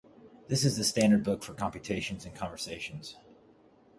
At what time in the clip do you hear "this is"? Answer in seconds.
0.47-0.77